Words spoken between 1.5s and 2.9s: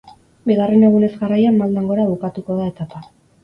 maldan gora bukatuko da